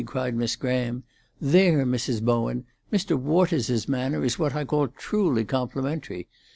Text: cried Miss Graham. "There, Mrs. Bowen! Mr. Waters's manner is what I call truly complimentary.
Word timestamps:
cried 0.07 0.35
Miss 0.35 0.55
Graham. 0.55 1.03
"There, 1.39 1.85
Mrs. 1.85 2.23
Bowen! 2.23 2.65
Mr. 2.91 3.15
Waters's 3.15 3.87
manner 3.87 4.25
is 4.25 4.39
what 4.39 4.55
I 4.55 4.65
call 4.65 4.87
truly 4.87 5.45
complimentary. 5.45 6.27